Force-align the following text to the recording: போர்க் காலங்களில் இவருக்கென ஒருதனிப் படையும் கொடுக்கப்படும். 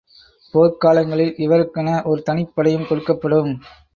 போர்க் 0.53 0.79
காலங்களில் 0.79 1.35
இவருக்கென 1.37 1.89
ஒருதனிப் 2.05 2.51
படையும் 2.55 2.87
கொடுக்கப்படும். 2.89 3.53